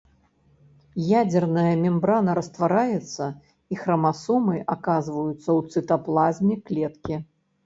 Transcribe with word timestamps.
Ядзерная 1.21 1.73
мембрана 1.81 2.31
раствараецца, 2.39 3.23
і 3.75 3.79
храмасомы 3.83 4.57
аказваюцца 4.77 5.37
ў 5.37 5.61
цытаплазме 5.77 6.55
клеткі. 6.67 7.15